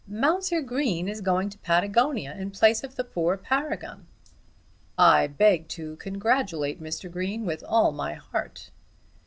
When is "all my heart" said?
7.63-8.71